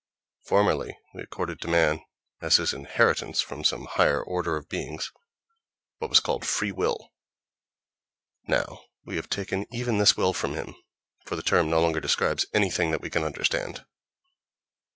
Formerly 0.47 0.97
we 1.13 1.21
accorded 1.21 1.61
to 1.61 1.67
man, 1.67 2.01
as 2.41 2.55
his 2.55 2.73
inheritance 2.73 3.39
from 3.39 3.63
some 3.63 3.85
higher 3.85 4.19
order 4.19 4.55
of 4.57 4.67
beings, 4.67 5.11
what 5.99 6.09
was 6.09 6.19
called 6.19 6.43
"free 6.43 6.71
will"; 6.71 7.13
now 8.47 8.81
we 9.05 9.17
have 9.17 9.29
taken 9.29 9.67
even 9.71 9.99
this 9.99 10.17
will 10.17 10.33
from 10.33 10.55
him, 10.55 10.73
for 11.27 11.35
the 11.35 11.43
term 11.43 11.69
no 11.69 11.79
longer 11.79 11.99
describes 11.99 12.47
anything 12.51 12.89
that 12.89 13.01
we 13.01 13.11
can 13.11 13.23
understand. 13.23 13.85